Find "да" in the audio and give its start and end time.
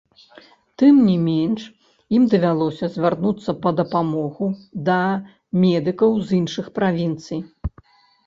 4.87-4.97